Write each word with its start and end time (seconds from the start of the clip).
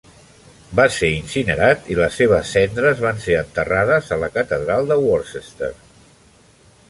Va 0.77 0.85
ser 0.93 1.09
incinerat 1.17 1.91
i 1.95 1.97
les 1.99 2.17
seves 2.21 2.55
cendres 2.57 3.05
van 3.05 3.21
ser 3.27 3.37
enterrades 3.43 4.11
a 4.15 4.19
la 4.23 4.33
catedral 4.39 4.91
de 4.93 4.97
Worcester. 5.05 5.73